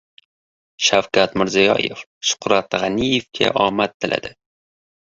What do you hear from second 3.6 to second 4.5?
omad tiladi